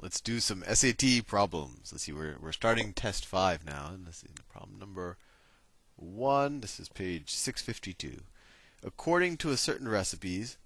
[0.00, 1.92] let's do some SAT problems.
[1.92, 3.90] Let's see, we're, we're starting test 5 now.
[3.92, 5.16] And let's see, problem number
[5.96, 6.60] 1.
[6.60, 8.22] This is page 652.
[8.84, 10.58] According to a certain recipes,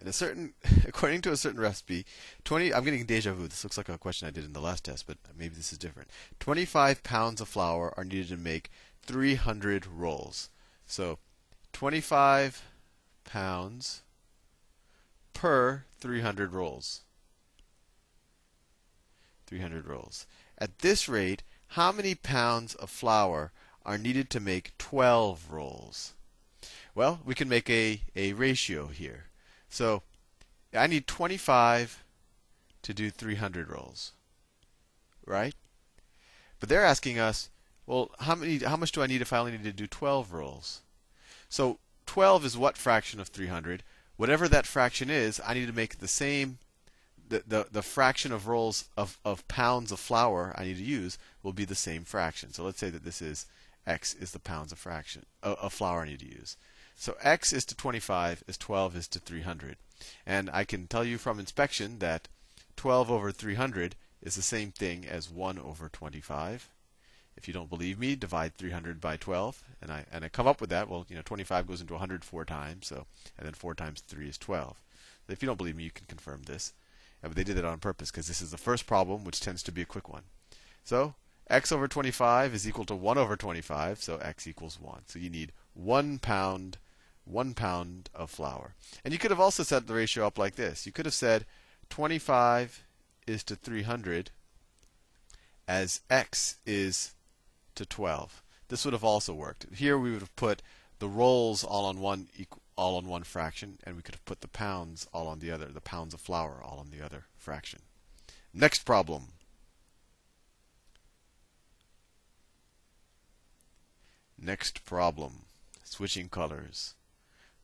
[0.00, 0.54] and a certain,
[0.86, 2.06] according to a certain recipe,
[2.44, 3.46] 20, I'm getting deja vu.
[3.46, 5.78] This looks like a question I did in the last test, but maybe this is
[5.78, 6.10] different.
[6.40, 8.70] 25 pounds of flour are needed to make
[9.02, 10.50] 300 rolls.
[10.86, 11.18] So,
[11.72, 12.64] 25
[13.24, 14.02] pounds
[15.34, 17.02] per 300 rolls.
[19.50, 20.26] 300 rolls.
[20.56, 23.52] At this rate, how many pounds of flour
[23.84, 26.14] are needed to make 12 rolls?
[26.94, 29.26] Well, we can make a, a ratio here.
[29.68, 30.02] So
[30.72, 32.04] I need 25
[32.82, 34.12] to do 300 rolls.
[35.26, 35.54] Right?
[36.60, 37.50] But they're asking us,
[37.86, 40.32] well, how many how much do I need if I only need to do 12
[40.32, 40.82] rolls?
[41.48, 43.82] So 12 is what fraction of 300?
[44.16, 46.58] Whatever that fraction is, I need to make the same
[47.30, 51.18] the, the, the fraction of rolls of, of pounds of flour I need to use
[51.42, 52.52] will be the same fraction.
[52.52, 53.46] So let's say that this is
[53.86, 56.56] x is the pounds of fraction of flour I need to use.
[56.96, 59.76] So x is to 25 is 12 is to 300.
[60.26, 62.28] And I can tell you from inspection that
[62.76, 66.68] 12 over 300 is the same thing as 1 over 25.
[67.36, 70.60] If you don't believe me, divide 300 by 12, and I and I come up
[70.60, 70.90] with that.
[70.90, 73.06] Well, you know, 25 goes into 100 four times, so
[73.38, 74.76] and then 4 times 3 is 12.
[75.28, 76.74] If you don't believe me, you can confirm this.
[77.22, 79.72] But they did it on purpose because this is the first problem, which tends to
[79.72, 80.22] be a quick one.
[80.84, 81.14] So
[81.48, 85.02] x over 25 is equal to 1 over 25, so x equals 1.
[85.06, 86.78] So you need 1 pound,
[87.24, 88.74] 1 pound of flour.
[89.04, 90.86] And you could have also set the ratio up like this.
[90.86, 91.44] You could have said
[91.90, 92.84] 25
[93.26, 94.30] is to 300
[95.68, 97.14] as x is
[97.74, 98.42] to 12.
[98.68, 99.66] This would have also worked.
[99.74, 100.62] Here we would have put
[101.00, 104.40] the rolls all on one equal, all on one fraction, and we could have put
[104.40, 107.80] the pounds all on the other, the pounds of flour all on the other fraction.
[108.52, 109.28] Next problem.
[114.38, 115.42] Next problem.
[115.84, 116.94] Switching colors.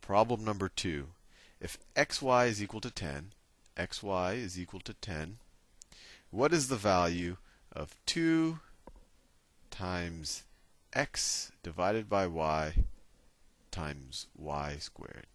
[0.00, 1.08] Problem number two.
[1.60, 3.32] If xy is equal to 10,
[3.76, 5.38] xy is equal to 10,
[6.30, 7.36] what is the value
[7.72, 8.58] of 2
[9.70, 10.42] times
[10.92, 12.74] x divided by y
[13.74, 15.26] times y squared.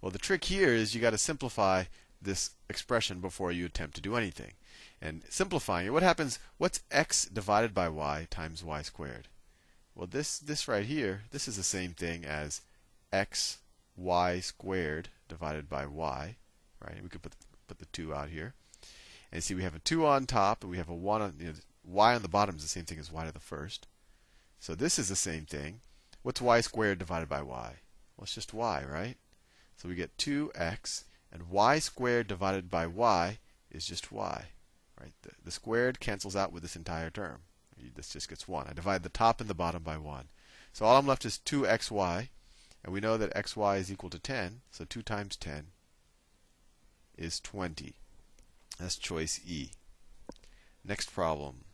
[0.00, 1.84] Well, the trick here is you got to simplify
[2.20, 4.52] this expression before you attempt to do anything.
[5.00, 6.38] And simplifying it, what happens?
[6.58, 9.28] What's x divided by y times y squared?
[9.94, 12.60] Well, this this right here, this is the same thing as
[13.12, 13.58] x
[13.96, 16.36] y squared divided by y,
[16.84, 17.02] right?
[17.02, 17.34] We could put
[17.68, 18.54] put the two out here,
[19.30, 21.46] and see we have a two on top, and we have a one on you
[21.46, 21.52] know,
[21.84, 23.86] y on the bottom is the same thing as y to the first.
[24.58, 25.80] So this is the same thing.
[26.28, 27.76] What's y squared divided by y?
[28.14, 29.16] Well, it's just y, right?
[29.78, 33.38] So we get 2x, and y squared divided by y
[33.70, 34.48] is just y.
[35.00, 35.14] Right?
[35.22, 37.44] The, the squared cancels out with this entire term.
[37.94, 38.66] This just gets 1.
[38.68, 40.28] I divide the top and the bottom by 1.
[40.74, 42.28] So all I'm left is 2xy,
[42.84, 45.68] and we know that xy is equal to 10, so 2 times 10
[47.16, 47.94] is 20.
[48.78, 49.70] That's choice E.
[50.84, 51.64] Next problem.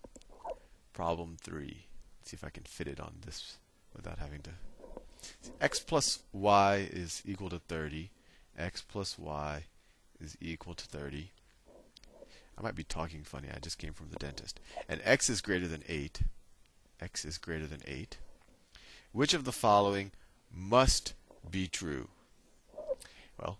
[0.93, 1.88] Problem 3.
[2.20, 3.56] Let's see if I can fit it on this
[3.94, 4.50] without having to.
[5.60, 8.10] x plus y is equal to 30.
[8.56, 9.65] x plus y
[10.21, 11.31] is equal to 30.
[12.56, 13.49] I might be talking funny.
[13.55, 14.60] I just came from the dentist.
[14.88, 16.21] And x is greater than 8.
[17.00, 18.19] x is greater than 8.
[19.12, 20.12] Which of the following
[20.53, 21.15] must
[21.49, 22.09] be true?
[23.38, 23.59] Well,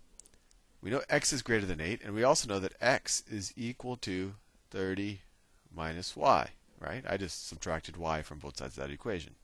[0.81, 3.97] we know x is greater than 8, and we also know that x is equal
[3.99, 4.34] to
[4.71, 5.21] 30
[5.75, 7.05] minus y, right?
[7.09, 9.34] I just subtracted y from both sides of that equation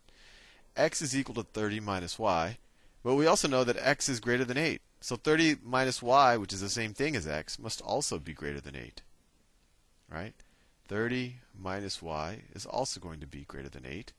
[0.80, 2.58] x is equal to 30 minus y.
[3.02, 4.80] But we also know that x is greater than 8.
[5.00, 8.60] So 30 minus y, which is the same thing as x, must also be greater
[8.60, 9.02] than 8.
[10.10, 10.34] Right?
[10.88, 14.12] 30 minus y is also going to be greater than 8.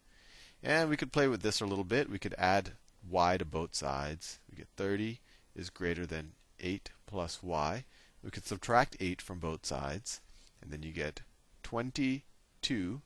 [0.64, 2.10] And we could play with this a little bit.
[2.10, 2.74] We could add
[3.08, 4.40] y to both sides.
[4.50, 5.20] We get 30
[5.56, 7.86] is greater than 8 plus y.
[8.24, 10.22] We could subtract 8 from both sides.
[10.62, 11.22] And then you get
[11.64, 13.02] 22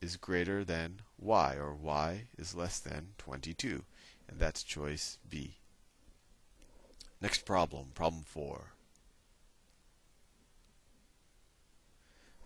[0.00, 3.84] is greater than y, or y is less than 22.
[4.28, 5.56] And that's choice B.
[7.20, 8.72] Next problem, problem 4.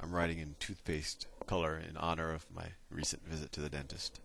[0.00, 4.20] I'm writing in toothpaste color in honor of my recent visit to the dentist.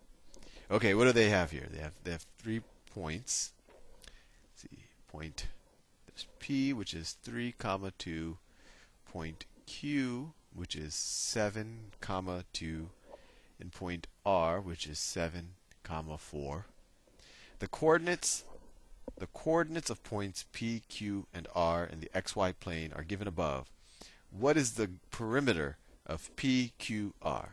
[0.71, 1.67] Okay, what do they have here?
[1.71, 2.61] They have they have three
[2.93, 3.53] points.
[3.67, 5.47] Let's see, point
[6.07, 8.37] there's P, which is three comma two,
[9.09, 12.89] point Q, which is seven comma two,
[13.59, 16.67] and point R, which is 7, comma 4.
[17.57, 18.43] The coordinates
[19.17, 23.71] the coordinates of points P, Q, and R in the xy plane are given above.
[24.29, 27.49] what is the perimeter of PQR?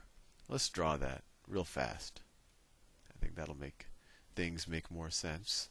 [0.50, 2.20] Let's draw that real fast.
[3.10, 3.86] I think that'll make
[4.34, 5.70] things make more sense.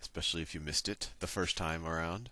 [0.00, 2.30] Especially if you missed it the first time around.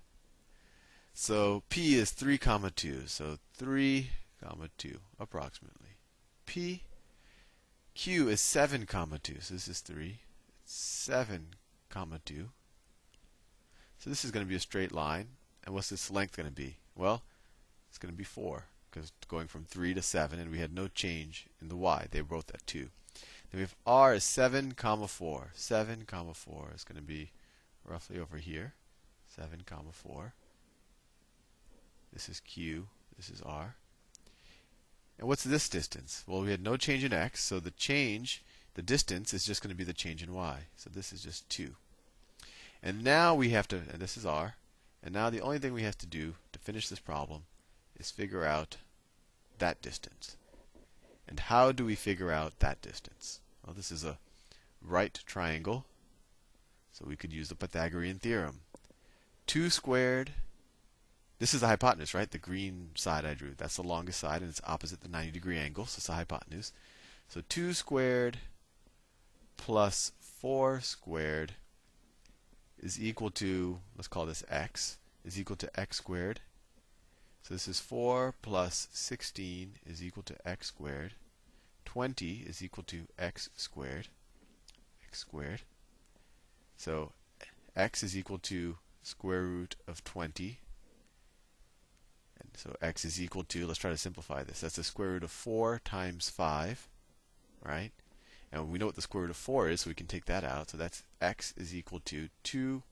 [1.13, 3.03] So P is 3 comma 2.
[3.07, 4.09] So 3
[4.43, 5.97] comma 2 approximately.
[6.47, 6.83] P
[7.99, 9.39] Q is 7 comma 2.
[9.41, 10.21] So this is 3.
[10.65, 11.47] 7
[11.91, 12.49] comma 2.
[13.99, 15.31] So this is going to be a straight line.
[15.65, 16.77] And what's this length going to be?
[16.95, 17.23] Well,
[17.89, 20.87] it's going to be 4 because going from 3 to 7 and we had no
[20.87, 22.07] change in the y.
[22.09, 22.89] They were both at 2.
[23.51, 25.51] Then we have r is 7 comma 4.
[25.55, 27.33] 7 comma 4 is going to be
[27.85, 28.75] roughly over here.
[29.27, 30.35] 7 comma 4.
[32.13, 32.87] This is q.
[33.17, 33.75] This is r.
[35.19, 36.25] And what's this distance?
[36.27, 38.43] Well, we had no change in x, so the change,
[38.75, 40.61] the distance, is just going to be the change in y.
[40.77, 41.75] So this is just 2.
[42.83, 44.55] And now we have to, and this is r,
[45.03, 47.43] and now the only thing we have to do to finish this problem
[47.99, 48.77] is figure out
[49.59, 50.37] that distance.
[51.29, 53.41] And how do we figure out that distance?
[53.67, 54.19] Well, this is a
[54.81, 55.85] right triangle,
[56.93, 58.61] so we could use the Pythagorean theorem.
[59.49, 60.33] 2 squared,
[61.39, 62.31] this is the hypotenuse, right?
[62.31, 63.55] The green side I drew.
[63.57, 66.73] That's the longest side, and it's opposite the 90 degree angle, so it's the hypotenuse.
[67.29, 68.39] So 2 squared
[69.57, 71.53] plus 4 squared
[72.79, 76.41] is equal to, let's call this x, is equal to x squared.
[77.43, 81.15] So this is 4 plus 16 is equal to x squared.
[81.85, 84.09] 20 is equal to x squared.
[85.07, 85.63] x squared.
[86.77, 87.13] So
[87.75, 90.59] x is equal to square root of 20.
[92.41, 94.61] And so x is equal to, let's try to simplify this.
[94.61, 96.89] That's the square root of 4 times 5,
[97.65, 97.91] right?
[98.53, 100.45] And we know what the square root of 4 is, so we can take that
[100.45, 100.71] out.
[100.71, 102.83] So that's x is equal to 2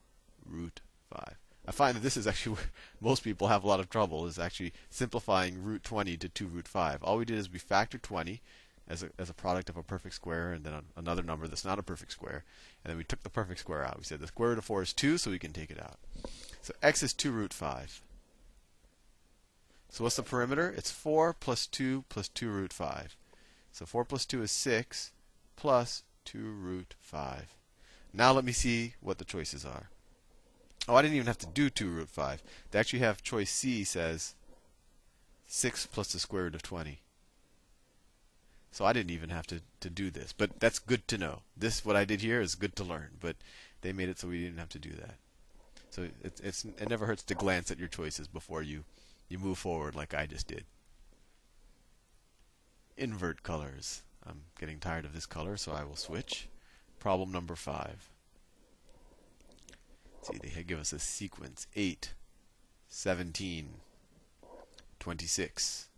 [0.44, 1.37] root 5.
[1.69, 2.70] I find that this is actually where
[3.00, 6.69] most people have a lot of trouble, is actually simplifying root 20 to 2 root
[6.69, 7.02] 5.
[7.02, 8.40] All we did is we factored 20
[8.88, 11.78] as a, as a product of a perfect square and then another number that's not
[11.78, 12.44] a perfect square.
[12.84, 13.98] And then we took the perfect square out.
[13.98, 15.98] We said the square root of 4 is 2, so we can take it out.
[16.62, 18.02] So x is 2 root 5.
[19.96, 20.75] So what's the perimeter?
[20.76, 23.16] It's 4 plus 2 plus 2 root 5.
[23.72, 25.10] So 4 plus 2 is 6
[25.56, 27.54] plus 2 root 5.
[28.12, 29.88] Now let me see what the choices are.
[30.87, 32.43] Oh, I didn't even have to do 2 root 5.
[32.70, 34.34] They actually have choice C says
[35.46, 37.00] 6 plus the square root of 20.
[38.72, 40.34] So I didn't even have to, to do this.
[40.34, 41.40] But that's good to know.
[41.56, 43.12] This, what I did here, is good to learn.
[43.19, 43.37] But
[43.81, 45.14] they made it so we didn't have to do that.
[45.88, 48.84] So it, it's, it never hurts to glance at your choices before you,
[49.28, 50.64] you move forward like I just did.
[52.96, 54.02] Invert colors.
[54.26, 56.49] I'm getting tired of this color, so I will switch.
[56.99, 58.11] Problem number five.
[60.14, 62.14] Let's see, they give us a sequence 8,
[62.88, 63.69] 17,
[64.99, 65.88] 26,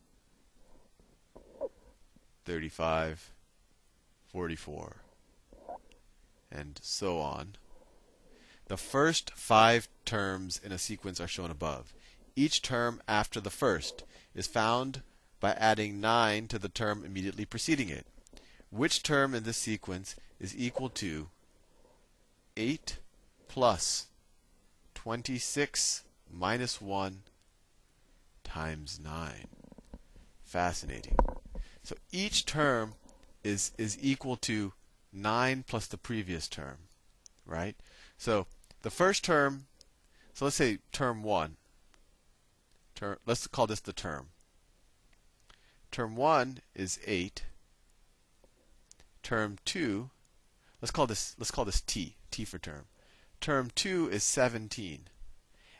[2.44, 3.30] 35,
[4.26, 4.96] 44,
[6.50, 7.54] and so on.
[8.66, 11.94] The first five terms in a sequence are shown above.
[12.38, 15.02] Each term after the first is found
[15.40, 18.06] by adding 9 to the term immediately preceding it
[18.70, 21.28] which term in this sequence is equal to
[22.56, 22.98] 8
[23.48, 24.06] plus
[24.94, 27.22] 26 minus 1
[28.44, 29.48] times 9.
[30.44, 31.16] Fascinating.
[31.82, 32.94] So each term
[33.42, 34.72] is, is equal to
[35.12, 36.76] 9 plus the previous term,
[37.46, 37.74] right?
[38.16, 38.46] So
[38.82, 39.66] the first term,
[40.34, 41.56] so let's say term 1.
[42.98, 44.30] Term, let's call this the term.
[45.92, 47.44] Term 1 is 8
[49.22, 50.10] term 2
[50.82, 52.86] let's call this let's call this t t for term.
[53.40, 55.02] Term 2 is 17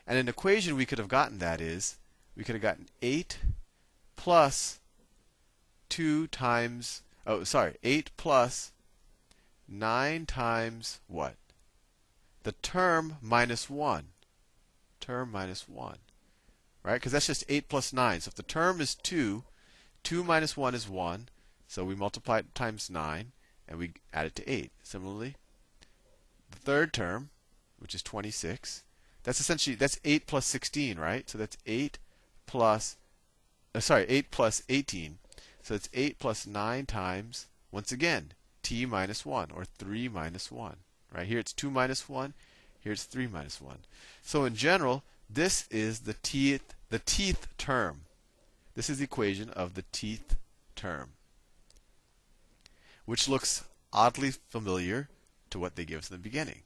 [0.07, 1.97] and an equation we could have gotten that is
[2.37, 3.39] we could have gotten 8
[4.15, 4.79] plus
[5.89, 8.71] 2 times oh sorry 8 plus
[9.67, 11.35] 9 times what?
[12.43, 14.05] The term minus 1
[15.01, 15.97] term minus 1
[16.83, 19.43] right because that's just 8 plus 9 so if the term is 2
[20.03, 21.29] 2 minus 1 is 1
[21.67, 23.31] so we multiply it times 9
[23.69, 24.71] and we add it to 8.
[24.83, 25.35] Similarly,
[26.49, 27.29] the third term,
[27.77, 28.83] which is 26,
[29.23, 31.29] that's essentially that's 8 plus 16, right?
[31.29, 31.99] So that's 8
[32.47, 32.97] plus
[33.75, 35.19] uh, sorry, 8 plus 18.
[35.61, 38.33] So it's 8 plus 9 times once again
[38.63, 40.77] t minus 1 or 3 minus 1.
[41.13, 42.33] Right here it's 2 minus 1,
[42.79, 43.77] here it's 3 minus 1.
[44.23, 48.01] So in general, this is the teeth the teeth term.
[48.73, 50.35] This is the equation of the teeth
[50.75, 51.11] term
[53.09, 55.09] which looks oddly familiar
[55.49, 56.61] to what they give us in the beginning.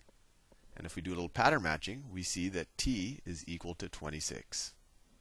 [0.76, 3.88] And if we do a little pattern matching, we see that t is equal to
[3.88, 4.74] 26.